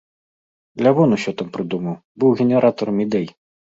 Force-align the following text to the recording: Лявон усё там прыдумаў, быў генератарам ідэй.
Лявон 0.87 1.09
усё 1.19 1.31
там 1.41 1.47
прыдумаў, 1.57 1.95
быў 2.25 2.29
генератарам 2.43 2.95
ідэй. 3.07 3.27